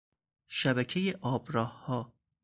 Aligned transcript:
شبکهی 0.47 1.13
آبراهها 1.21 2.13